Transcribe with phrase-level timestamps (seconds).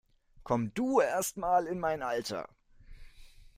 [0.43, 2.49] Komm du erst mal in mein Alter!